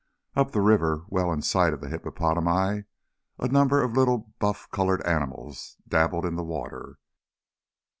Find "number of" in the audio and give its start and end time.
3.47-3.95